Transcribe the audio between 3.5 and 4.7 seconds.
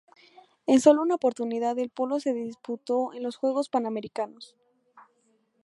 Panamericanos.